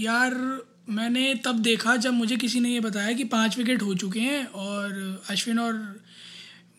यार 0.00 0.34
मैंने 0.88 1.34
तब 1.44 1.58
देखा 1.58 1.96
जब 1.96 2.12
मुझे 2.12 2.36
किसी 2.36 2.60
ने 2.60 2.68
ये 2.68 2.80
बताया 2.80 3.12
कि 3.12 3.24
पाँच 3.24 3.58
विकेट 3.58 3.82
हो 3.82 3.94
चुके 3.94 4.20
हैं 4.20 4.46
और 4.46 5.24
अश्विन 5.30 5.58
और 5.58 6.00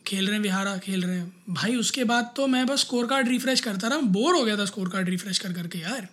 खेल 0.07 0.25
रहे 0.25 0.35
हैं 0.35 0.41
विहारा 0.43 0.77
खेल 0.77 1.03
रहे 1.03 1.17
हैं। 1.17 1.33
भाई 1.49 1.75
उसके 1.75 2.03
बाद 2.03 2.33
तो 2.37 2.47
मैं 2.47 2.65
बस 2.65 2.79
स्कोर 2.79 3.07
कार्ड 3.07 3.27
रिफ्रेश 3.27 3.61
करता 3.61 3.87
रहा। 3.87 3.99
बोर 4.15 4.35
हो 4.35 4.43
गया 4.43 4.57
था 4.57 4.65
स्कोर 4.65 4.89
कार्ड 4.89 5.09
रिफ्रेश 5.09 5.39
कर 5.39 5.53
करके 5.53 5.79
यार। 5.79 6.07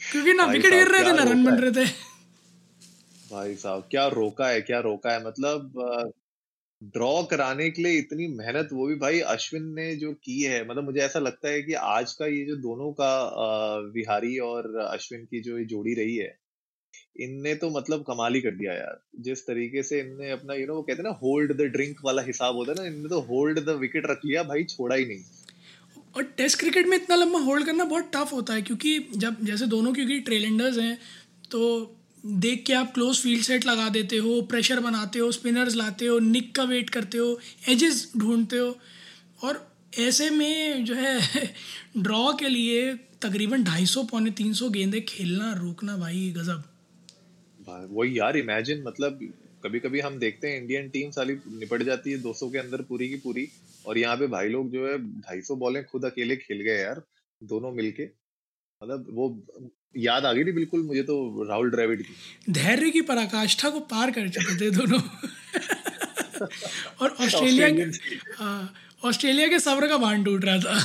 क्योंकि 0.00 0.32
ना 0.32 0.44
विकेट 0.44 0.72
गिर 0.72 0.88
रहे 0.88 1.04
थे 1.04 1.12
ना 1.12 1.22
रन 1.22 1.44
बन 1.44 1.54
रहे 1.54 1.72
थे। 1.72 1.90
भाई 3.30 3.54
साहब 3.54 3.88
क्या 3.90 4.06
रोका 4.08 4.48
है 4.48 4.60
क्या 4.60 4.80
रोका 4.80 5.12
है? 5.12 5.26
मतलब 5.26 6.12
ड्रॉ 6.82 7.22
कराने 7.22 7.68
के 7.70 7.82
लिए 7.82 7.98
इतनी 7.98 8.26
मेहनत, 8.30 8.68
वो 8.72 8.86
भी 8.86 8.94
भाई 8.96 9.20
अश्विन 9.28 9.64
ने 9.74 9.94
जो 9.96 10.12
की 10.14 10.40
है 10.42 10.60
मतलब 10.68 10.84
मुझे 10.84 11.00
ऐसा 11.00 11.18
लगता 11.20 11.48
है 11.48 11.62
कि 11.62 11.72
आज 11.74 12.12
का 12.12 12.26
ये 12.26 12.44
जो 12.44 12.56
दोनों 12.58 12.90
का 12.92 13.10
विहारी 13.94 14.38
और 14.40 14.76
अश्विन 14.82 15.24
की 15.24 15.40
जो 15.40 15.58
ये 15.58 15.64
जोड़ी 15.66 15.94
रही 15.94 16.16
है, 16.16 16.36
इनने 17.20 17.54
तो 17.54 17.70
मतलब 17.70 18.02
कमाल 18.02 18.34
ही 18.34 18.40
कर 18.40 18.54
दिया 18.56 18.72
यार। 18.74 19.00
जिस 19.20 19.46
तरीके 19.46 19.82
से 19.82 20.00
इनने 20.00 20.30
अपना 20.30 20.54
यू 20.54 20.66
नो 20.66 20.74
वो 20.74 20.82
कहते 20.82 21.02
हैं 21.02 21.08
ना 21.08 21.16
होल्ड 21.22 21.52
द 21.52 21.70
ड्रिंक 21.72 21.96
वाला 22.04 22.22
हिसाब 22.22 22.56
होता 22.56 22.72
है 22.72 22.78
ना, 22.78 22.86
इनने 22.86 23.08
तो 23.08 23.20
होल्ड 23.22 23.58
द 23.60 23.76
विकेट 23.80 24.06
रख 24.06 24.20
लिया, 24.24 24.42
भाई 24.44 24.64
छोड़ा 24.66 24.96
ही 24.96 25.06
नहीं। 25.06 25.24
और 26.16 26.22
टेस्ट 26.36 26.58
क्रिकेट 26.60 26.86
में 26.86 26.96
इतना 26.96 27.16
लंबा 27.16 27.38
होल्ड 27.40 27.66
करना 27.66 27.84
बहुत 27.86 28.10
टफ 28.14 28.32
होता 28.32 28.54
है, 28.54 28.62
क्योंकि 28.62 28.98
जब, 29.16 29.44
जैसे 29.44 29.66
दोनों, 29.66 29.92
क्योंकि 29.94 30.20
ट्रेलेंडर्स 30.20 30.78
हैं 30.78 30.98
तो 31.50 31.60
देख 32.26 32.64
के 32.66 32.72
आप 32.72 32.92
क्लोज 32.94 33.20
फ़ील्ड 33.22 33.42
सेट 33.42 33.66
लगा 33.66 33.88
देते 33.88 34.16
हो 34.16 34.40
प्रेशर 34.42 34.80
बनाते 34.80 35.18
हो 35.18 35.32
स्पिनर्स 35.32 35.74
लाते 35.74 36.06
हो 36.06 36.18
निक 36.18 36.54
का 36.54 36.62
वेट 36.62 36.90
करते 36.90 37.18
हो 37.18 37.38
एजेस 37.68 38.12
ढूंढते 38.16 38.58
हो 38.58 38.78
और 39.42 39.66
ऐसे 39.98 40.30
में 40.30 40.84
जो 40.84 40.94
है 40.94 41.20
ड्रॉ 41.98 42.32
के 42.32 42.48
लिए 42.48 42.94
तकरीबन 42.94 43.64
ढाई 43.64 43.86
सौ, 43.86 44.02
पौने 44.02 44.30
तीन 44.30 44.52
सौ 44.52 44.68
गेंदे 44.68 45.00
खेलना, 45.00 45.52
रोकना 45.52 45.96
भाई 45.96 46.34
गजब। 46.36 46.64
वही 47.90 48.18
यार 48.18 48.36
इमेजिन 48.36 48.82
मतलब 48.86 49.18
कभी 49.64 49.80
कभी 49.80 50.00
हम 50.00 50.18
देखते 50.18 50.48
हैं 50.48 50.60
इंडियन 50.60 50.88
टीम 50.88 51.10
साली 51.10 51.34
निपट 51.34 51.82
जाती 51.82 52.12
है 52.12 52.22
200 52.22 52.52
के 52.52 52.58
अंदर 52.58 52.82
पूरी 52.82 53.08
की 53.08 53.16
पूरी 53.16 53.48
और 53.86 53.98
यहाँ 53.98 54.16
पे 54.16 54.26
भाई 54.26 54.48
लोग 54.48 54.70
जो 54.70 54.86
है 54.88 54.98
250 55.22 55.56
बॉलें 55.58 55.84
खुद 55.84 56.04
अकेले 56.04 56.36
खेल 56.36 56.60
गए 56.60 56.78
यार, 56.78 57.02
दोनों 57.42 57.72
मिलके। 57.72 58.06
मतलब 58.82 59.06
वो 59.10 59.24
याद 59.98 60.24
आ 60.24 60.32
गई 60.32 60.44
थी 60.44 60.52
बिल्कुल 60.52 60.82
मुझे 60.82 61.02
तो 61.02 61.44
राहुल 61.48 61.70
द्रविड़ 61.70 62.00
की। 62.02 62.52
धैर्य 62.52 62.90
की 62.90 63.00
पराकाष्ठा 63.02 63.70
को 63.70 63.80
पार 63.92 64.10
कर 64.10 64.28
चुके 64.28 64.54
थे 64.60 64.70
दोनों। 64.70 65.00
और 67.00 67.10
ऑस्ट्रेलिया 67.10 67.70
के। 67.70 67.82
हाँ, 68.34 68.74
ऑस्ट्रेलिया 69.04 69.48
के 69.48 69.58
सब्र 69.60 69.88
का 69.88 69.96
बाँध 69.98 70.24
टूट 70.24 70.44
रहा 70.44 70.58
था। 70.58 70.78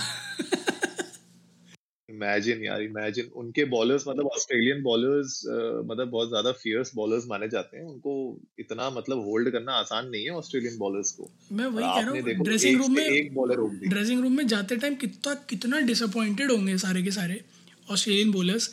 इमेजिन 2.09 2.64
यार 2.64 2.81
इमेजिन 2.81 3.30
उनके 3.36 3.64
बॉलर्स 3.67 4.03
मतलब 4.08 4.25
ऑस्ट्रेलियन 4.27 4.81
बॉलर्स 4.83 5.41
मतलब 5.45 6.09
बहुत 6.09 6.30
ज़्यादा 6.30 6.52
फियर्स 6.53 6.91
बॉलर्स 6.95 7.27
माने 7.27 7.47
जाते 7.49 7.77
हैं। 7.77 7.86
उनको 7.86 8.14
इतना 8.59 8.89
मतलब 8.89 9.23
होल्ड 9.25 9.49
करना 9.52 9.73
आसान 9.76 10.09
नहीं 10.09 10.23
है 10.23 10.32
ऑस्ट्रेलियन 10.33 10.77
बॉलर्स 10.77 11.11
को। 11.11 11.30
मैं 11.52 11.65
वही 11.67 11.86
कह 11.86 11.99
रहा 11.99 12.11
हूँ 12.11 12.43
ड्रेसिंग 12.43 12.82
रूम 12.82 12.95
में 12.95 13.03
एक 13.03 13.33
बॉलर 13.36 13.67
दी। 13.70 13.89
ड्रेसिंग 13.89 14.21
रूम 14.21 14.37
में 14.37 14.48
जाते 14.48 14.76
टाइम 14.77 14.95
कितना 14.95 15.33
कितना 15.49 15.80
डिसअपॉइंटेड 15.87 16.52
होंगे 16.52 16.77
सारे 16.80 17.03
के 17.03 17.11
सारे। 17.11 17.43
ऑस्ट्रेलियन 17.88 18.32
बॉलर्स 18.32 18.67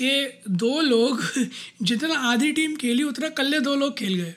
के 0.00 0.12
दो 0.56 0.80
लोग 0.80 1.20
जितना 1.82 2.14
आधी 2.30 2.52
टीम 2.52 2.76
खेली 2.76 3.02
उतना 3.02 3.28
कल्ले 3.40 3.60
दो 3.60 3.74
लोग 3.74 3.96
खेल 3.98 4.14
गए 4.14 4.34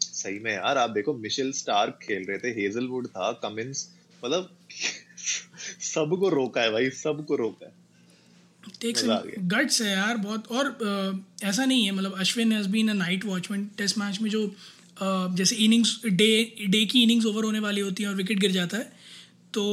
सही 0.00 0.38
में 0.38 0.52
यार 0.52 0.78
आप 0.78 0.90
देखो 0.90 1.14
मिशेल 1.18 1.52
स्टार्क 1.52 1.98
खेल 2.02 2.24
रहे 2.28 2.38
थे 2.38 2.48
हेजलवुड 2.60 3.06
था 3.06 3.32
कमिंस 3.42 3.88
मतलब 4.22 4.56
सबको 5.86 6.28
रोका 6.28 6.62
है 6.62 6.70
भाई 6.70 6.90
सबको 6.98 7.36
रोका 7.36 7.66
है 7.66 7.72
टेक्स 8.80 9.04
आ। 9.04 9.18
गट्स 9.38 9.80
है 9.82 9.90
यार 9.90 10.16
बहुत 10.16 10.46
और 10.50 10.66
अ, 10.66 11.46
ऐसा 11.46 11.64
नहीं 11.64 11.84
है 11.84 11.90
मतलब 11.92 12.18
Ashwin 12.20 12.52
has 12.52 12.68
been 12.68 12.88
a 12.88 12.92
night 12.94 13.24
watchman 13.24 13.64
test 13.78 13.98
match 13.98 14.20
में 14.20 14.30
जो 14.30 14.46
अ, 14.46 15.34
जैसे 15.36 15.56
इनिंग्स 15.56 16.00
डे 16.04 16.30
डे 16.68 16.84
की 16.84 17.02
इनिंग्स 17.02 17.26
ओवर 17.26 17.44
होने 17.44 17.58
वाली 17.58 17.80
होती 17.80 18.02
है 18.02 18.08
और 18.08 18.14
विकेट 18.14 18.38
गिर 18.38 18.50
जाता 18.52 18.76
है 18.76 18.92
तो 19.54 19.64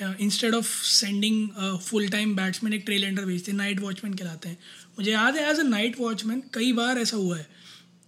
instead 0.00 0.54
of 0.54 0.66
sending 0.84 1.48
full 1.80 2.08
time 2.08 2.34
batsman 2.36 2.72
एक 2.72 2.82
ट्रेलेंडर 2.86 3.24
भेजते 3.24 3.50
हैं 3.50 3.56
नाइट 3.58 3.80
वॉचमैन 3.80 4.14
कहलाते 4.14 4.48
हैं। 4.48 4.58
मुझे 4.98 5.10
याद 5.10 5.36
है 5.36 5.50
एज 5.50 5.58
अ 5.58 5.62
नाइट 5.64 6.00
वॉचमैन 6.00 6.42
कई 6.54 6.72
बार 6.72 6.98
ऐसा 6.98 7.16
हुआ 7.16 7.36
है 7.38 7.46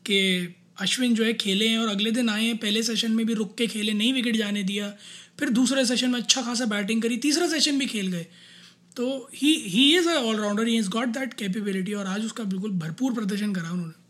कि 0.05 0.55
अश्विन 0.81 1.15
जो 1.15 1.25
है 1.25 1.33
खेले 1.35 1.69
हैं 1.69 1.79
और 1.79 1.89
अगले 1.89 2.11
दिन 2.11 2.29
आए 2.29 2.45
हैं, 2.45 2.57
पहले 2.57 2.83
सेशन 2.83 3.13
में 3.13 3.27
भी 3.27 3.35
रुक 3.35 3.55
के 3.57 3.67
खेले, 3.67 3.93
नहीं 3.93 4.13
विकेट 4.13 4.37
जाने 4.37 4.63
दिया, 4.63 4.89
फिर 5.39 5.49
दूसरे 5.51 5.85
सेशन 5.87 6.11
में 6.11 6.21
अच्छा 6.21 6.43
खासा 6.43 6.65
बैटिंग 6.67 7.03
करी, 7.03 7.17
तीसरा 7.19 7.49
सेशन 7.49 7.79
भी 7.79 7.87
खेल 7.87 8.07
गए। 8.07 8.27
तो 8.97 9.07
he 9.35 9.53
he 9.67 9.85
is 9.99 10.09
a 10.09 10.15
allrounder 10.15 10.67
he 10.67 10.77
is 10.79 10.89
got 10.91 11.09
that 11.09 11.35
capability 11.35 11.93
और 11.93 12.07
आज 12.07 12.25
उसका 12.25 12.45
बिल्कुल 12.45 12.71
भरपूर 12.79 13.13
प्रदर्शन 13.15 13.53
करा 13.55 13.71
उन्होंने। 13.71 14.01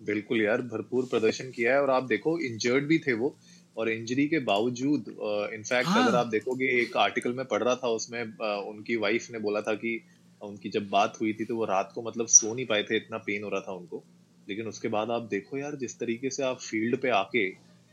बिल्कुल 0.00 0.40
यार, 0.40 0.62
भरपूर 0.62 1.04
प्रदर्शन 1.06 1.50
किया 1.50 1.72
है 1.72 1.80
और 1.82 1.90
आप 1.90 2.04
देखो 2.06 2.38
इंजर्ड 2.40 2.86
भी 2.86 2.98
थे 2.98 3.12
वो। 3.14 3.36
और 3.76 3.88
इंजरी 3.90 4.26
के 4.28 4.38
बावजूद 4.44 5.08
इनफैक्ट 5.54 5.88
हाँ। 5.88 6.02
अगर 6.02 6.16
आप 6.16 6.26
देखोगे 6.26 6.66
एक 6.80 6.96
आर्टिकल 6.96 7.32
में 7.32 7.44
पढ़ 7.46 7.62
रहा 7.62 7.74
था 7.76 7.88
उसमें 7.90 8.20
अ, 8.22 8.46
उनकी 8.68 8.96
वाइफ 8.98 9.26
ने 9.30 9.38
बोला 9.40 9.60
था 9.62 9.74
कि 9.76 10.00
उनकी 10.40 10.70
जब 10.70 10.88
बात 10.90 11.18
हुई 11.20 11.32
थी 11.32 11.44
तो 11.44 11.56
वो 11.56 11.64
रात 11.64 11.92
को 11.94 12.02
मतलब 12.02 12.26
सो 12.28 12.54
नहीं 12.54 12.66
पाए 12.66 12.82
थे 12.82 12.96
इतना 12.96 13.18
पेन 13.20 13.44
हो 13.44 13.48
रहा 13.50 13.60
था 13.60 13.72
उनको। 13.72 14.04
लेकिन 14.48 14.66
उसके 14.68 14.88
बाद 14.88 15.10
आप 15.10 15.22
देखो 15.28 15.58
यार 15.58 15.76
जिस 15.76 15.98
तरीके 15.98 16.30
से 16.30 16.42
आप 16.42 16.58
फ़ील्ड 16.60 17.00
पे 17.02 17.10
आके 17.12 17.46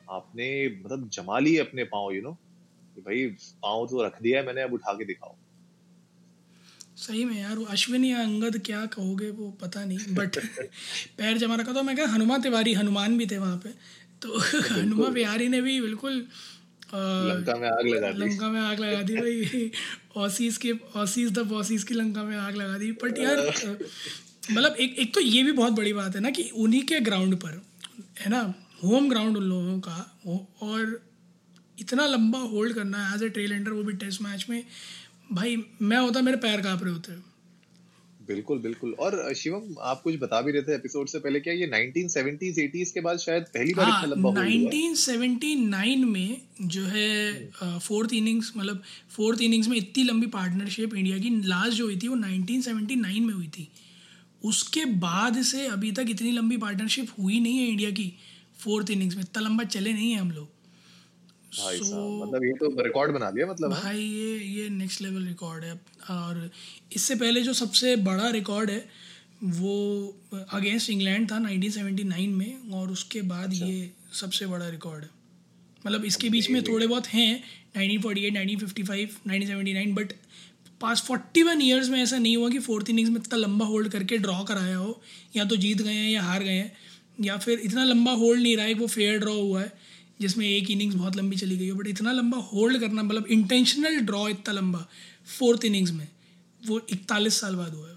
आपने 0.08 0.48
मतलब 0.78 1.10
जमा 1.14 1.40
लिए 1.40 1.58
अपने 1.60 1.84
पाँव 1.88 2.12
यू 2.14 2.22
नो 2.22 2.34
कि 2.96 3.02
भाई 3.02 3.26
पाँव 3.64 3.88
तो 3.88 4.06
रख 4.06 4.22
दिया 4.22 4.40
है 4.40 4.46
मैंने 4.46 4.62
अब 4.62 4.74
उठा 4.74 4.94
के 4.94 5.06
दिखाओ। 5.06 5.38
सही 6.98 7.24
में 7.26 7.36
यार 7.42 7.56
वो 7.58 7.66
अश्विन 7.66 8.04
या 8.06 8.22
अंगद 8.24 8.58
क्या 8.66 8.86
कहोगे 8.86 9.30
वो 9.32 9.50
पता 9.62 9.84
नहीं 9.86 10.16
बट 10.16 10.38
पैर 11.18 11.38
जमा 11.38 11.56
रखा 11.56 11.74
तो 11.74 11.84
मैं 11.84 11.96
कहा 11.96 12.06
हनुमान 12.14 12.42
तिवारी 12.42 12.74
हनुमान 12.74 13.18
भी 13.18 13.26
थे 13.28 13.38
वहाँ 13.38 13.58
पे। 13.58 13.70
तो 14.22 14.38
हनुमा 14.72 15.08
बिहारी 15.08 15.48
ने 15.48 15.62
भी 15.62 15.82
बिल्कुल 15.82 16.28
लंका 16.94 17.56
में 17.56 17.70
आग 17.70 17.88
लगा 17.88 18.12
दी। 18.12 18.20
लंका 18.20 18.48
में 18.48 18.62
आग 18.62 18.80
लगा 18.80 19.02
दी 19.02 19.16
भाई। 19.16 19.72
ऑसीज 20.18 20.58
के 20.58 20.74
ऑसीज 20.96 21.32
द 21.32 21.40
बॉसीज 21.40 21.84
की 21.84 21.94
लंका 21.94 22.24
में 22.24 22.38
आग 22.38 22.56
लगा 22.56 22.78
दी। 22.78 22.92
बट 22.92 23.20
यार 23.20 23.38
मतलब 24.52 24.76
एक 24.76 24.96
एक 25.00 25.14
तो 25.14 25.22
ये 25.22 25.44
भी 25.44 25.52
बहुत 25.52 25.74
बड़ी 25.74 25.94
बात 25.94 26.16
है 26.16 26.22
ना 26.22 26.30
कि 26.30 26.44
उन्हीं 26.44 26.84
के 26.84 27.00
ग्राउंड 27.00 27.36
पर 27.36 27.62
है 28.20 28.30
ना 28.30 28.54
होम 28.84 29.10
ग्राउंड 29.10 29.38
उन 29.38 29.44
लोगों 29.44 29.80
का 29.80 30.20
हो- 30.26 30.64
और 30.64 31.04
इतना 31.80 32.06
लंबा 32.06 32.40
होल्ड 32.40 32.74
करना 32.74 33.14
एज 33.16 33.24
ए 33.24 33.30
ट्रेल 33.30 33.52
एंडर 33.52 33.72
वो 33.72 33.84
भी 33.84 33.94
टेस्ट 33.94 34.22
मैच 34.22 34.46
में। 34.50 34.64
भाई 35.32 35.64
मैं 35.82 35.98
होता 35.98 36.22
मेरे 36.22 36.38
पैर 36.38 36.62
काँप 36.62 36.84
रहे 36.84 36.94
होते। 36.94 37.31
बिल्कुल 38.28 38.60
बिल्कुल। 38.60 38.92
और 39.00 39.34
शिवम 39.34 39.76
आप 39.82 40.02
कुछ 40.02 40.16
बता 40.20 40.42
भी 40.42 40.52
रहे 40.52 40.62
थे 40.62 40.76
एपिसोड 40.76 41.08
से 41.08 41.20
पहले 41.20 41.40
क्या 41.40 41.54
ये 41.54 41.68
1970s 41.68 42.60
80s 42.60 42.92
के 42.92 43.02
बाद 43.02 43.18
शायद 43.20 43.44
पहली 43.44 43.74
बार 43.74 43.86
हाँ 43.86 44.04
इतना 44.04 44.16
लंबा 44.16 44.30
हुआ 44.30 44.44
1979 44.44 46.06
में 46.06 46.42
जो 46.62 46.84
है 46.84 47.52
फोर्थ 47.80 48.14
इनिंग्स 48.14 48.52
मतलब 48.58 48.84
फोर्थ 49.16 49.42
इनिंग्स 49.42 49.68
में 49.68 49.78
इतनी 49.78 50.04
लंबी 50.04 50.28
पार्टनरशिप 50.28 50.96
इंडिया 50.96 51.18
की 51.18 51.30
लास्ट 51.48 51.78
जो 51.78 51.86
हुई 51.86 51.98
थी 51.98 52.08
वो 52.08 52.16
1979 52.16 53.20
में 53.20 53.34
हुई 53.34 53.48
थी। 53.48 53.68
उसके 54.44 54.86
बाद 54.86 55.42
से 55.42 55.68
अभी 55.68 55.92
तक 55.92 56.06
इतनी 56.10 56.32
लंबी 56.32 56.58
पार्टनरशिप 56.58 57.08
हुई 57.20 57.40
नहीं 57.40 57.58
है 57.58 57.68
इंडिया 57.68 57.90
की 57.92 58.12
फोर्थ 58.64 58.92
इनिंग्स 58.92 59.16
में। 59.16 59.24
इतना 59.24 59.42
लंबा 59.44 59.64
चले 59.64 59.94
नहीं 59.94 60.12
है 60.12 60.18
हम 60.18 60.32
लोग। 60.32 60.61
भाई 61.60 61.80
So- 61.80 62.28
मतलब 62.28 62.44
ये 62.46 62.52
तो 62.52 62.84
रिकॉर्ड 62.84 63.12
बना 63.12 63.30
लिया 63.30 63.48
मतलब 63.48 63.74
हाँ? 63.74 63.84
भाई 63.84 64.00
ये 64.00 64.38
ये 64.40 64.70
नेक्स्ट 64.70 65.02
लेवल 65.02 65.26
रिकॉर्ड 65.26 65.64
है। 65.64 65.74
और 66.10 66.52
इससे 66.96 67.16
पहले 67.16 67.42
जो 67.42 67.54
सबसे 67.54 67.96
बड़ा 67.96 68.30
रिकॉर्ड 68.30 68.70
है 68.70 68.90
वो 69.44 69.76
अगेंस्ट 70.50 70.90
इंग्लैंड 70.90 71.32
था 71.32 71.40
1979 71.40 72.28
में 72.28 72.72
और 72.72 72.92
उसके 72.92 73.22
बाद 73.22 73.54
ये 73.54 73.92
सबसे 74.14 74.46
बड़ा 74.46 74.70
रिकॉर्ड 74.70 75.04
है। 75.04 75.10
मतलब 75.88 76.06
इसके 76.06 76.30
बीच 76.30 76.50
में 76.50 76.64
थोड़े 76.64 76.88
बहुत 76.88 77.08
हैं 77.08 77.44
1948 77.78 78.36
1955 78.36 79.10
1979 79.28 79.96
बट 79.96 80.14
पास 80.82 81.08
41 81.12 81.62
ईयर्स 81.62 81.90
में 81.90 82.04
ऐसा 82.04 82.18
नहीं 82.18 82.38
हुआ 82.38 82.50
कि 82.50 82.60
फोर्थ 82.60 82.90
इनिंग्स 82.90 83.12
में 83.12 83.18
इतना 83.18 83.38
लंबा 83.38 83.66
होल्ड 83.66 83.90
करके 83.90 84.18
ड्रॉ 84.18 84.44
कराया 84.44 84.78
हो 84.78 85.02
या 85.36 85.46
तो 85.46 85.56
जीत 85.56 85.82
गए 85.82 85.94
हैं 85.94 86.10
या 86.10 86.22
हार 86.22 86.44
गए 86.44 86.52
हैं 86.52 86.72
या 87.22 87.38
फिर 87.38 87.60
इतना 87.60 87.84
लंबा 87.84 88.12
होल्ड 88.12 88.42
नहीं 88.42 88.58
रहा 88.58 88.66
है 88.66 88.74
कि 88.74 88.80
वो 88.80 88.88
फेयर 88.88 89.20
ड्रॉ 89.20 89.34
हुआ 89.34 89.62
है। 89.62 89.91
जिसमें 90.22 90.48
एक 90.48 90.72
इनिंग्स 90.72 90.96
बहुत 90.96 91.16
लंबी 91.16 91.38
चली 91.38 91.58
गई 91.58 91.70
हो 91.70 91.78
बट 91.78 91.88
इतना 91.88 92.12
लंबा 92.14 92.38
होल्ड 92.50 92.80
करना 92.80 93.04
मतलब 93.04 93.28
इंटेंशनल 93.32 94.00
ड्रॉ 94.02 94.28
इतना 94.30 94.54
लंबा 94.54 94.86
फोर्थ 95.40 95.66
इनिंग्स 95.66 95.92
में 95.92 96.08
वो 96.62 96.82
इकतालीस 96.90 97.40
साल 97.42 97.56
बाद 97.56 97.74
हुआ 97.74 97.88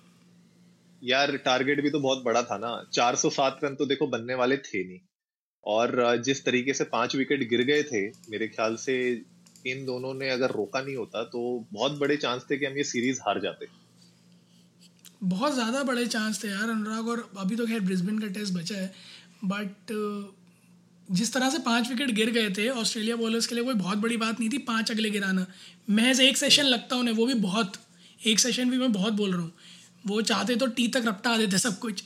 यार 1.03 1.37
टारगेट 1.45 1.81
भी 1.83 1.91
तो 1.91 1.99
बहुत 2.01 2.23
बड़ा 2.25 2.43
था 2.43 2.57
ना। 2.59 2.69
407 2.93 3.65
रन 3.65 3.75
तो 3.75 3.87
देखो 3.87 4.07
बनने 4.07 4.35
वाले 4.35 4.57
थे 4.59 4.83
नहीं। 4.85 4.99
और 5.65 6.23
जिस 6.25 6.45
तरीके 6.45 6.75
से 6.75 6.85
पाँच 6.85 7.17
विकेट 7.17 7.49
गिर 7.49 7.63
गए 7.63 7.83
थे 7.83 8.01
मेरे 8.31 8.49
ख्याल 8.49 8.77
से 8.77 8.95
इन 9.67 9.85
दोनों 9.87 10.13
ने 10.15 10.29
अगर 10.31 10.51
रोका 10.51 10.81
नहीं 10.81 10.97
होता 10.97 11.23
तो 11.25 11.43
बहुत 11.73 11.99
बड़े 11.99 12.17
चांस 12.17 12.47
थे 12.51 12.59
कि 12.59 12.67
हम 12.67 12.77
ये 12.77 12.85
सीरीज़ 12.85 13.21
हार 13.21 13.41
जाते। 13.41 13.67
बहुत 15.25 15.55
ज़्यादा 15.55 15.83
बड़े 15.83 16.07
चांस 16.07 16.43
थे 16.45 16.49
यार 16.49 16.71
अनुराग 16.71 17.09
और 17.09 17.29
अभी 17.39 17.57
तो 17.57 17.67
खैर 17.67 17.81
ब्रिस्बेन 17.83 18.19
का 18.19 18.27
टेस्ट 18.33 18.55
बचा 18.55 18.77
है 18.77 18.93
बट 19.45 19.93
जिस 21.09 21.33
तरह 21.33 21.51
से 21.51 21.59
पाँच 21.59 21.89
विकेट 21.89 22.11
गिर 22.11 22.31
गए 22.31 22.51
थे 22.51 22.69
ऑस्ट्रेलिया 22.69 23.17
बॉलर्स 23.17 23.47
के 23.47 23.55
लिए 23.55 23.65
कोई 23.65 23.75
बहुत 23.75 23.99
बड़ी 23.99 24.17
बात 24.17 24.41
नहीं 24.41 24.51
थी, 24.51 24.59
पाँच 24.59 24.91
अगले 24.91 25.11
गिराना। 25.11 25.47
महज 25.91 26.21
एक 26.21 26.37
सेशन 26.37 26.65
लगता 26.65 26.97
उन्हें, 26.97 27.15
वो 27.15 27.27
भी 27.27 27.35
बहुत। 27.35 27.73
एक 28.27 28.39
सेशन 28.41 28.71
भी 28.71 28.79
मैं 28.79 28.93
बहुत 28.93 29.13
बोल 29.13 29.33
रहा 29.33 29.43
हूँ। 29.43 29.53
वो 30.07 30.21
चाहते 30.23 30.57
तो 30.57 30.67
टी 30.67 30.89
तक 30.89 31.03
रपटा 31.07 31.37
देते 31.37 31.59
सब 31.59 31.79
कुछ। 31.79 32.05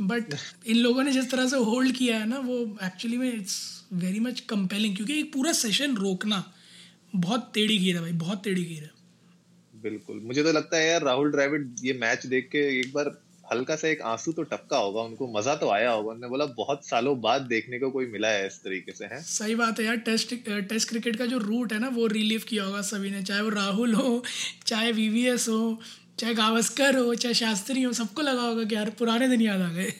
बट 0.00 0.34
इन 0.66 0.76
लोगों 0.76 1.02
ने 1.02 1.12
जिस 1.12 1.30
तरह 1.30 1.48
से 1.48 1.56
होल्ड 1.56 1.96
किया 1.96 2.18
है 2.18 2.28
ना, 2.28 2.38
वो 2.38 2.78
एक्चुअली 2.84 3.16
में 3.16 3.32
इट्स 3.32 3.84
वेरी 3.92 4.20
मच 4.20 4.40
कंपेलिंग 4.40 4.96
क्योंकि 4.96 5.18
एक 5.20 5.32
पूरा 5.32 5.52
सेशन 5.52 5.96
रोकना 5.96 6.44
बहुत 7.14 7.50
टेढ़ी 7.54 7.78
गिर 7.78 7.94
है 7.94 8.00
भाई, 8.00 8.12
बहुत 8.12 8.44
टेढ़ी 8.44 8.64
गिर 8.64 8.82
है। 8.82 8.90
बिल्कुल। 9.74 10.20
मुझे 10.20 10.42
तो 10.42 10.52
लगता 10.52 10.76
है 10.76 10.88
यार, 10.90 11.02
राहुल 11.02 11.30
द्रविड़ 11.30 11.62
ये 11.80 11.92
मैच 11.92 12.26
देख 12.26 12.48
के 12.52 12.58
एक 12.80 12.92
बार 12.92 13.10
हल्का 13.52 13.76
सा 13.76 13.88
एक 13.88 14.02
आँसू 14.02 14.32
तो 14.32 14.42
टपका 14.42 14.76
होगा, 14.76 15.02
उनको 15.02 15.38
मज़ा 15.38 15.54
तो 15.54 15.68
आया 15.70 15.90
होगा। 15.90 16.10
उन्होंने 16.10 16.28
बोला, 16.28 16.44
बहुत 16.46 16.86
सालों 16.86 17.20
बाद 17.20 17.42
देखने 17.42 17.78
को 17.78 17.90
कोई 17.90 18.06
मिला 18.06 18.28
है 18.28 18.46
इस 18.46 18.58
तरीके 18.58 18.92
से, 18.92 19.04
है? 19.04 19.22
सही 19.22 19.54
बात 19.54 19.80
है 19.80 19.86
यार, 19.86 19.96
टेस्ट 19.96 20.34
टेस्ट 20.48 20.88
क्रिकेट 20.88 21.16
का 21.16 21.26
जो 21.26 21.38
रूट 21.38 21.72
है 21.72 21.78
ना, 21.78 21.88
वो 21.88 22.06
रिलीव 22.06 22.42
किया 22.48 22.64
होगा 22.64 22.80
सभी 22.80 23.10
ने, 23.10 23.22
चाहे 23.22 23.40
वो 23.40 23.48
राहुल 23.48 23.94
हो, 23.94 24.24
चाहे 24.66 24.92
वीवीएस 24.92 25.48
हो, 25.48 25.80
चाहे 26.18 26.34
गावस्कर 26.34 26.96
हो, 26.96 27.14
चाहे 27.14 27.34
शास्त्री 27.34 27.82
हो, 27.82 27.92
सबको 27.92 28.22
लगा 28.22 28.42
होगा 28.42 28.64
कि 28.64 28.74
यार, 28.74 28.90
पुराने 28.90 29.28
दिन 29.28 29.40
याद 29.40 29.60
आ 29.60 29.72
गए। 29.72 29.92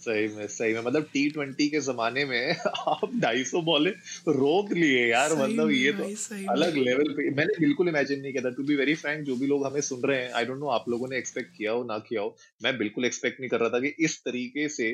सही 0.00 0.26
में 0.28 0.46
सही 0.48 0.74
में। 0.74 0.80
मतलब 0.82 1.08
टी 1.12 1.28
ट्वेंटी 1.30 1.68
के 1.68 1.80
जमाने 1.82 2.24
में 2.24 2.56
आप 2.88 3.10
ढाई 3.16 3.44
सौ 3.44 3.60
बॉले 3.62 3.90
रोक 4.30 4.72
लिए 4.72 5.06
यार 5.06 5.32
मतलब 5.34 5.70
ये 5.72 5.92
तो 5.92 6.04
अलग 6.48 6.76
लेवल 6.78 7.12
पे 7.14 7.28
मैंने 7.30 7.58
बिल्कुल 7.60 7.88
इमेजिन 7.88 8.20
नहीं 8.20 8.32
किया 8.32 8.44
था। 8.44 8.50
टू 8.50 8.62
बी 8.62 8.76
वेरी 8.76 8.94
फ्रैंक 8.94 9.24
जो 9.26 9.36
भी 9.36 9.46
लोग 9.46 9.66
हमें 9.66 9.80
सुन 9.82 10.02
रहे 10.02 10.22
हैं 10.22 10.32
आई 10.32 10.44
डोंट 10.44 10.58
नो 10.58 10.68
आप 10.70 10.88
लोगों 10.88 11.08
ने 11.08 11.18
एक्सपेक्ट 11.18 11.56
किया 11.56 11.72
हो 11.72 11.82
ना 11.84 11.98
किया 12.08 12.20
हो 12.20 12.36
मैं 12.60 12.76
बिल्कुल 12.78 13.04
एक्सपेक्ट 13.04 13.40
नहीं 13.40 13.50
कर 13.50 13.60
रहा 13.60 13.68
था 13.68 13.80
कि 13.80 13.94
इस 14.00 14.18
तरीके 14.24 14.68
से 14.68 14.92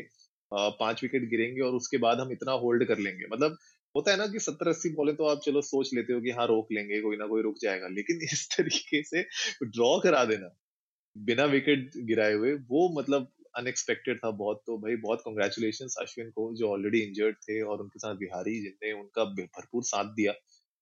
पाँच 0.53 1.03
विकेट 1.03 1.29
गिरेंगे 1.31 1.61
और 1.61 1.75
उसके 1.75 1.99
बाद 1.99 2.21
हम 2.21 2.33
इतना 2.33 2.53
होल्ड 2.59 2.85
कर 2.85 2.99
लेंगे। 2.99 3.27
मतलब 3.33 3.57
होता 3.95 4.11
है 4.11 4.17
ना 4.19 4.27
कि 4.27 4.39
सत्तर 4.41 4.69
अस्सी 4.69 4.89
बॉले 4.95 5.13
तो 5.13 5.25
आप 5.27 5.41
चलो 5.45 5.61
सोच 5.63 5.95
लेते 5.95 6.13
हो 6.13 6.21
कि 6.21 6.31
हाँ 6.31 6.47
रोक 6.47 6.73
लेंगे 6.73 7.01
कोई 7.01 7.17
ना 7.17 7.27
कोई 7.27 7.43
रुक 7.43 7.57
जाएगा। 7.63 7.89
लेकिन 7.91 8.21
इस 8.23 8.47
तरीके 8.57 9.03
से 9.05 9.23
ड्रॉ 9.65 9.99
करा 10.01 10.25
देना 10.25 10.55
बिना 11.17 11.45
विकेट 11.45 11.91
गिराए 12.07 12.33
हुए 12.33 12.53
वो 12.69 12.89
मतलब 13.01 13.29
अनएक्सपेक्टेड 13.57 14.19
था 14.19 14.31
बहुत 14.31 14.63
तो 14.67 14.79
भाई 14.79 14.97
बहुत 14.97 15.23
कॉन्ग्रेचुलेशन 15.25 15.89
अश्विन 16.01 16.31
को 16.31 16.55
जो 16.57 16.69
ऑलरेडी 16.69 16.99
इंजर्ड 16.99 17.37
थे 17.37 17.61
और 17.63 17.81
उनके 17.81 17.99
साथ 17.99 18.15
बिहारी 18.15 18.61
जिनने 18.61 18.93
उनका 18.93 19.25
भरपूर 19.25 19.83
साथ 19.85 20.05
दिया। 20.05 20.33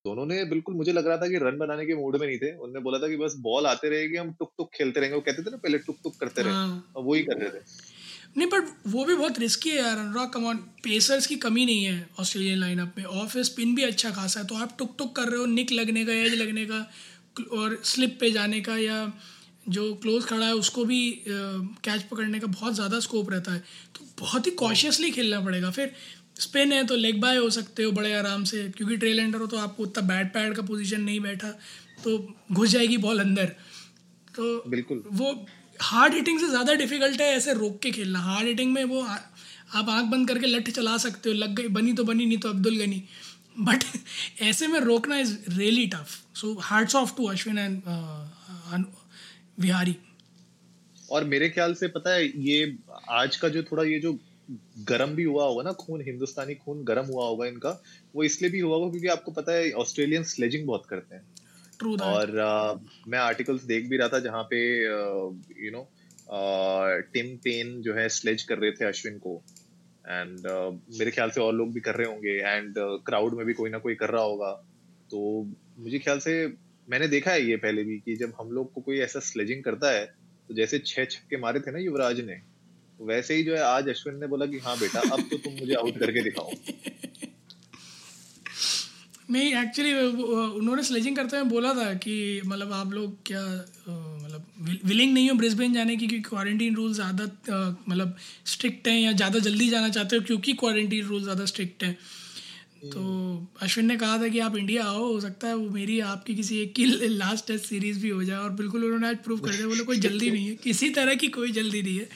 दोनों 0.04 0.26
ने 0.26 0.44
बिल्कुल 0.44 0.74
मुझे 0.74 0.92
लग 0.92 1.06
रहा 1.06 1.16
था 1.16 1.28
कि 1.28 1.36
रन 1.36 1.58
बनाने 1.58 1.86
के 1.86 1.94
मूड 1.94 2.16
में 2.16 2.26
नहीं 2.26 2.38
थे। 2.38 2.50
उन्होंने 2.52 2.80
बोला 2.80 2.98
था 2.98 3.08
कि 3.08 3.16
बस 3.16 3.34
बॉल 3.38 3.66
आते 3.66 3.88
रहेगी 3.88 4.16
हम 4.16 4.32
टुक 4.32 4.52
टुक 4.58 4.70
खेलते 4.74 5.00
रहेंगे। 5.00 5.14
वो 5.14 5.20
कहते 5.20 5.42
थे 5.42 5.50
ना 5.50 5.56
पहले 5.56 5.78
टुक 5.78 5.96
टुक 6.04 6.16
करते 6.20 6.42
रहे। 6.42 6.52
हाँ। 6.52 6.92
और 6.96 7.04
वही 7.04 7.22
कर 7.22 7.38
रहे 7.38 7.50
थे। 7.50 7.62
नहीं 8.36 8.46
बट 8.48 8.68
वो 8.86 9.04
भी 9.04 9.14
बहुत 9.14 9.38
रिस्की 9.38 9.70
है 9.70 9.76
यार 9.76 9.98
अनुराग 9.98 10.28
कमान 10.28 10.56
पेसर्स 10.84 11.26
की 11.26 11.36
कमी 11.36 11.64
नहीं 11.66 11.84
है 11.84 12.08
ऑस्ट्रेलियन 12.20 12.58
लाइनअप 12.58 12.94
में। 12.98 13.04
ऑफ़ 13.04 13.38
स्पिन 13.38 13.74
भी 13.74 13.82
अच्छा 13.82 14.10
खासा 14.10 14.40
है 14.40 14.46
तो 14.46 14.54
आप 14.54 14.76
टुक 14.78 14.94
टुक 14.98 15.14
कर 15.16 15.28
रहे 15.28 15.40
हो 15.40 15.46
निक 15.46 15.72
लगने 15.72 16.04
का 16.06 16.12
एज 16.12 16.34
लगने 16.34 16.64
का 16.66 16.80
और 17.52 17.78
स्लिप 17.84 18.16
पे 18.20 18.30
जाने 18.30 18.60
का 18.60 18.76
या 18.78 19.04
जो 19.68 19.92
क्लोज 20.02 20.24
खड़ा 20.24 20.46
है 20.46 20.54
उसको 20.54 20.84
भी 20.84 21.00
कैच 21.28 22.02
पकड़ने 22.02 22.40
का 22.40 22.46
बहुत 22.48 22.74
ज़्यादा 22.74 23.00
स्कोप 23.00 23.30
रहता 23.30 23.52
है। 23.52 23.62
तो 23.94 24.04
बहुत 24.20 24.46
ही 24.46 24.50
कॉशियसली 24.54 25.10
खेलना 25.10 25.40
पड़ेगा। 25.40 25.70
फिर 25.70 25.92
स्पिन 26.40 26.72
है 26.72 26.84
तो 26.86 26.96
लेग 26.96 27.20
बाय 27.20 27.36
हो 27.36 27.50
सकते 27.52 27.82
हो 27.82 27.92
बड़े 27.92 28.12
आराम 28.14 28.44
से 28.44 28.62
क्योंकि 28.70 28.96
ट्रेल 28.96 29.20
एंडर 29.20 29.38
हो 29.38 29.46
तो 29.46 29.58
आपको 29.58 29.82
उतना 29.82 30.06
बैट 30.06 30.32
पैड 30.34 30.54
का 30.56 30.62
पोजीशन 30.64 31.00
नहीं 31.02 31.20
बैठा 31.20 31.50
तो 32.04 32.18
घुस 32.52 32.68
जाएगी 32.70 32.96
बॉल 32.98 33.20
अंदर। 33.20 33.46
तो 34.34 34.62
बिल्कुल। 34.68 35.02
वो 35.08 35.32
हार्ड 35.80 36.14
हिटिंग 36.14 36.40
से 36.40 36.48
ज़्यादा 36.48 36.74
डिफ़िकल्ट 36.76 37.20
है 37.20 37.28
ऐसे 37.36 37.52
रोक 37.54 37.78
के 37.82 37.90
खेलना। 37.90 38.18
हार्ड 38.20 38.46
हिटिंग 38.46 38.72
में 38.72 38.84
वो 38.86 39.02
आप 39.02 39.88
आँख 39.90 40.04
बंद 40.06 40.28
करके 40.28 40.46
लठ 40.46 40.70
चला 40.70 40.96
सकते 40.98 41.28
हो 41.28 41.34
लग 41.36 41.54
गई 41.54 41.68
बनी 41.70 41.92
तो 41.92 42.04
बनी 42.04 42.26
नहीं 42.26 42.38
तो 42.38 42.48
अब्दुल 42.48 42.76
गनी। 42.78 43.02
बट 43.60 43.84
ऐसे 44.42 44.66
में 44.68 44.78
रोकना 44.80 45.18
is 45.18 45.36
really 45.48 45.86
tough 45.86 46.18
so 46.36 46.52
hearts 46.62 46.94
off 46.96 47.14
to 47.16 47.26
Ashwin 47.28 47.58
and 47.58 47.82
Vihari 49.60 49.96
और 51.10 51.24
मेरे 51.24 51.48
ख्याल 51.48 51.74
से 51.74 51.88
पता 51.88 52.14
है 52.14 52.26
ये 52.26 52.78
आज 53.08 53.36
का 53.36 53.48
जो 53.48 53.62
थोड़ा 53.62 53.84
ये 53.84 54.00
जो 54.00 54.18
गरम 54.78 55.10
भी 55.10 55.22
हुआ 55.22 55.44
होगा 55.44 55.62
ना 55.62 55.72
खून 55.72 56.00
हिंदुस्तानी 56.00 56.54
खून 56.54 56.84
गरम 56.84 57.06
हुआ 57.06 57.26
होगा 57.26 57.46
इनका 57.46 57.82
वो 58.14 58.22
इसलिए 58.22 58.50
भी 58.50 58.60
हुआ 58.60 58.76
होगा 58.76 58.90
क्योंकि 58.90 59.08
आपको 59.08 59.32
पता 59.32 59.52
है 59.52 59.70
ऑस्ट्रेलियन 59.70 60.22
स्लेजिंग 60.22 60.66
बहुत 60.66 60.86
करते 60.88 61.14
हैं। 61.14 61.22
True 61.82 62.02
और 62.02 62.38
आ, 62.38 62.74
मैं 63.08 63.18
आर्टिकल्स 63.18 63.62
देख 63.62 63.88
भी 63.88 63.96
रहा 63.96 64.08
था 64.08 64.18
जहाँ 64.18 64.42
पे 64.42 64.84
यू 65.64 65.70
नो 65.70 65.88
टिम 67.14 67.36
पेन 67.36 67.82
जो 67.82 67.94
है 67.94 68.08
स्लेज 68.08 68.42
कर 68.42 68.58
रहे 68.58 68.70
थे 68.70 68.84
अश्विन 68.84 69.18
को। 69.18 69.42
एंड 70.08 70.38
uh, 70.38 70.98
मेरे 70.98 71.10
ख्याल 71.10 71.30
से 71.30 71.40
और 71.40 71.54
लोग 71.54 71.72
भी 71.72 71.80
कर 71.80 71.94
रहे 71.94 72.06
होंगे। 72.06 72.30
एंड 72.30 72.74
क्राउड 72.78 73.30
uh, 73.30 73.38
में 73.38 73.46
भी 73.46 73.52
कोई 73.52 73.70
ना 73.70 73.78
कोई 73.78 73.94
कर 73.94 74.10
रहा 74.10 74.22
होगा। 74.22 74.52
तो 75.10 75.46
मुझे 75.78 75.98
ख्याल 75.98 76.18
से 76.18 76.46
मैंने 76.88 77.08
देखा 77.08 77.30
है 77.30 77.44
ये 77.48 77.56
पहले 77.56 77.82
भी 77.84 77.98
कि 77.98 78.16
जब 78.16 78.32
हम 78.40 78.50
लोग 78.52 78.72
को 78.72 78.80
कोई 78.80 78.98
ऐसा 79.00 79.20
स्लेजिंग 79.20 79.62
करता 79.64 79.90
है 79.90 80.04
तो 80.50 80.54
जैसे 80.54 80.78
छह 80.78 81.04
छक्के 81.04 81.36
मारे 81.36 81.60
थे 81.60 81.70
ना 81.72 81.78
युवराज 81.78 82.20
ने 82.20 82.34
तो 82.98 83.06
वैसे 83.06 83.34
ही 83.34 83.42
जो 83.42 83.54
है 83.54 83.62
आज 83.62 83.88
अश्विन 83.88 84.16
ने 84.16 84.26
बोला 84.26 84.46
कि 84.46 84.58
हाँ 84.58 84.76
बेटा, 84.78 85.00
अब 85.12 85.20
तो 85.30 85.36
तुम 85.36 85.52
मुझे 85.60 85.74
आउट 85.74 85.98
करके 85.98 86.22
दिखाओ। 86.22 86.50
नहीं 89.30 89.54
एक्चुअली 89.56 89.92
उन्होंने 90.58 90.82
स्लेजिंग 90.82 91.16
करते 91.16 91.36
हुए 91.36 91.48
बोला 91.50 91.72
था 91.74 91.92
कि 91.94 92.40
मतलब 92.46 92.72
आप 92.72 92.92
लोग 92.92 93.16
क्या 93.26 93.42
मतलब 93.88 94.44
विलिंग 94.84 95.12
नहीं 95.14 95.28
हो 95.30 95.36
ब्रिस्बेन 95.36 95.72
जाने 95.74 95.96
की 95.96 96.06
क्योंकि 96.06 96.28
क्वारंटीन 96.28 96.74
रूल 96.74 96.92
ज़्यादा 96.94 97.24
मतलब 97.88 98.16
स्ट्रिक्ट 98.46 98.88
हैं 98.88 98.98
या 99.00 99.12
ज़्यादा 99.12 99.38
जल्दी 99.38 99.68
जाना 99.68 99.88
चाहते 99.88 100.16
हो 100.16 100.22
क्योंकि 100.22 100.52
क्वारंटीन 100.54 101.06
रूल 101.06 101.22
ज़्यादा 101.22 101.44
स्ट्रिक्ट 101.44 101.84
हैं। 101.84 101.96
तो 102.84 103.02
अश्विन 103.62 103.86
ने 103.86 103.96
कहा 103.96 104.18
था 104.18 104.28
कि 104.28 104.38
आप 104.38 104.56
इंडिया 104.56 104.84
आओ 104.84 105.04
हो 105.04 105.20
सकता 105.20 105.48
है 105.48 105.56
वो 105.56 105.68
मेरी 105.70 105.98
आपकी 106.00 106.34
किसी 106.34 106.58
एक 106.62 106.74
की 106.74 106.84
लास्ट 107.08 107.46
टेस्ट 107.46 107.64
सीरीज़ 107.64 108.02
भी 108.02 108.08
हो 108.08 108.24
जाए 108.24 108.38
और 108.38 108.50
बिल्कुल 108.50 108.84
उन्होंने 108.84 109.08
आज 109.08 109.16
प्रूव 109.24 109.40
कर 109.40 109.50
दिया 109.50 109.66
बोले 109.66 109.84
कोई 109.84 109.96
जल्दी 109.98 110.30
नहीं 110.30 110.48
है 110.48 110.54
किसी 110.64 110.90
तरह 110.90 111.14
की 111.14 111.28
कोई 111.28 111.52
जल्दी 111.52 111.82
नहीं 111.82 111.98
है 111.98 112.08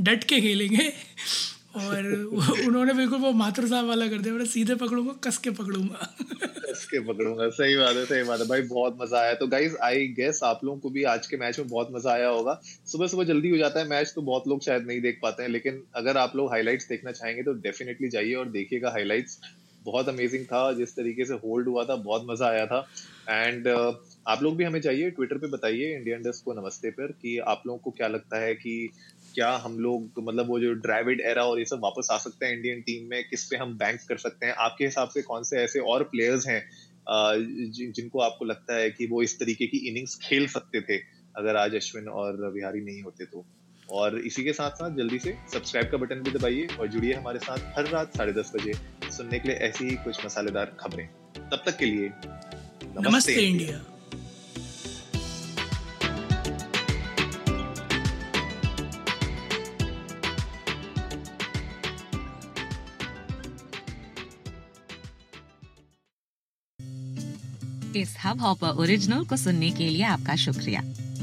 डट 0.00 0.24
के 0.24 0.40
खेलेंगे। 0.40 0.92
और 1.76 2.06
उन्होंने 2.66 2.92
बिल्कुल 2.94 3.18
वो 3.18 3.30
मातृ 3.32 3.66
साहब 3.66 3.86
वाला 3.86 4.06
कर 4.08 4.18
दिया 4.18 4.32
बोले 4.34 4.44
सीधे 4.46 4.74
पकड़ूँगा 4.74 5.12
कस 5.24 5.38
के 5.38 5.50
पकड़ूँगा। 5.50 6.06
कस 6.66 6.84
के 6.90 7.00
पकड़ूँगा 7.00 7.48
सही 7.48 7.76
बात 7.76 7.96
है 7.96 8.04
सही 8.04 8.22
बात 8.22 8.40
है। 8.40 8.46
भाई 8.46 8.62
बहुत 8.62 8.96
मज़ा 9.00 9.18
आया। 9.18 9.34
तो 9.34 9.46
गाइज़ 9.46 9.76
आई 9.84 10.06
गेस 10.16 10.40
आप 10.44 10.60
लोगों 10.64 10.78
को 10.78 10.90
भी 10.90 11.02
आज 11.04 11.26
के 11.26 11.36
मैच 11.36 11.58
में 11.58 11.68
बहुत 11.68 11.88
मज़ा 11.92 12.12
आया 12.12 12.28
होगा। 12.28 12.60
सुबह 12.86 13.06
सुबह 13.06 13.24
जल्दी 13.24 13.50
हो 13.50 13.56
जाता 13.56 13.80
है 13.80 13.88
मैच 13.88 14.12
तो 14.14 14.22
बहुत 14.22 14.48
लोग 14.48 14.62
शायद 14.64 14.86
नहीं 14.86 15.00
देख 15.00 15.18
पाते 15.22 15.42
हैं 15.42 15.50
लेकिन 15.50 15.82
अगर 15.94 16.16
आप 16.16 16.36
लोग 16.36 16.50
हाईलाइट्स 16.50 16.88
देखना 16.88 17.12
चाहेंगे 17.12 17.42
तो 17.42 17.52
डेफिनेटली 17.60 18.08
जाइए 18.08 18.34
और 18.34 18.48
देखिएगा 18.50 18.90
हाईलाइट्स 18.90 19.38
बहुत 19.86 20.08
अमेजिंग 20.08 20.44
था 20.44 20.72
जिस 20.72 20.96
तरीके 20.96 21.24
से 21.24 21.34
होल्ड 21.34 21.68
हुआ 21.68 21.84
था 21.84 21.96
बहुत 21.96 22.26
मज़ा 22.30 22.46
आया 22.46 22.66
था। 22.66 22.86
एंड 23.30 23.68
uh, 23.68 23.94
आप 24.28 24.42
लोग 24.42 24.56
भी 24.56 24.64
हमें 24.64 24.80
चाहिए 24.80 25.10
ट्विटर 25.10 25.38
पे 25.38 25.46
बताइए 25.46 25.96
इंडियन 25.96 26.22
डेस्क 26.22 26.44
को 26.44 26.52
नमस्ते 26.52 26.90
पर 26.90 27.12
कि 27.12 27.38
आप 27.38 27.62
लोगों 27.66 27.78
को 27.78 27.90
क्या 27.90 28.08
लगता 28.08 28.40
है 28.40 28.54
कि 28.54 28.90
क्या 29.34 29.50
हम 29.56 29.78
लोग 29.78 30.10
मतलब 30.18 30.46
वो 30.46 30.60
जो 30.60 30.72
ड्राइविड 30.72 31.20
एरा 31.20 31.44
और 31.44 31.58
ये 31.58 31.64
सब 31.64 31.80
वापस 31.82 32.08
आ 32.12 32.18
सकते 32.18 32.46
हैं 32.46 32.56
इंडियन 32.56 32.80
टीम 32.80 33.10
में 33.10 33.28
किस 33.28 33.44
पे 33.44 33.56
हम 33.56 33.78
बैंक 33.78 34.00
कर 34.08 34.16
सकते 34.16 34.46
हैं? 34.46 34.54
आपके 34.54 34.84
हिसाब 34.84 35.08
से 35.08 35.22
कौन 35.22 35.42
से 35.42 35.58
ऐसे 35.58 35.80
और 35.80 36.02
प्लेयर्स 36.02 36.46
हैं 36.46 36.70
जिनको 37.70 38.20
आपको 38.20 38.44
लगता 38.44 38.76
है 38.76 38.90
कि 38.90 39.06
वो 39.06 39.22
इस 39.22 39.38
तरीके 39.38 39.66
की 39.66 39.78
इनिंग्स 39.88 40.18
खेल 40.22 40.46
सकते 40.48 40.80
थे 40.80 40.96
अगर 41.36 41.56
आज 41.56 41.74
अश्विन 41.74 42.08
और 42.08 42.50
बिहारी 42.52 42.80
नहीं 42.80 43.02
होते 43.02 43.24
तो? 43.24 43.46
और 43.88 44.18
इसी 44.20 44.44
के 44.44 44.52
साथ 44.52 44.70
साथ 44.70 44.96
जल्दी 44.96 45.18
से 45.18 45.36
सब्सक्राइब 45.52 45.90
का 45.90 45.98
बटन 45.98 46.22
भी 46.22 46.30
दबाइए 46.30 46.66
और 46.80 46.88
जुड़िए 46.88 47.12
हमारे 47.14 47.38
साथ 47.38 47.58
हर 47.78 47.88
रात 47.90 48.16
साढ़े 48.16 48.32
दस 48.32 48.52
बजे 48.54 48.72
सुनने 49.16 49.38
के 49.38 49.48
लिए 49.48 49.56
ऐसी 49.68 49.84
ही 49.84 49.96
कुछ 50.04 50.24
मसालेदार 50.24 50.76
खबरें। 50.80 51.06
तब 51.36 51.62
तक 51.66 51.76
के 51.78 51.86
लिए 51.86 52.08
नमस्ते, 52.08 53.10
नमस्ते 53.10 53.32
इंडिया। 53.32 53.84
इस 67.96 68.16
हब 68.24 68.40
हॉपर 68.40 68.80
ओरिजिनल 68.80 69.24
को 69.24 69.36
सुनने 69.36 69.70
के 69.70 69.88
लिए 69.88 70.02
आपका 70.04 70.34
शुक्रिया। 70.36 70.80